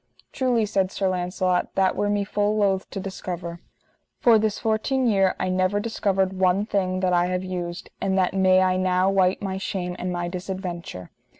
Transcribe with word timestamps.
Truly, 0.33 0.65
said 0.65 0.91
Sir 0.91 1.07
Launcelot, 1.09 1.75
that 1.75 1.95
were 1.95 2.09
me 2.09 2.23
full 2.23 2.57
loath 2.57 2.89
to 2.89 2.99
discover. 2.99 3.59
For 4.17 4.39
this 4.39 4.57
fourteen 4.57 5.05
year 5.05 5.35
I 5.39 5.49
never 5.49 5.79
discovered 5.79 6.33
one 6.33 6.65
thing 6.65 7.01
that 7.01 7.13
I 7.13 7.27
have 7.27 7.43
used, 7.43 7.91
and 8.01 8.17
that 8.17 8.33
may 8.33 8.61
I 8.63 8.77
now 8.77 9.11
wite 9.11 9.43
my 9.43 9.59
shame 9.59 9.95
and 9.99 10.11
my 10.11 10.27
disadventure. 10.27 11.11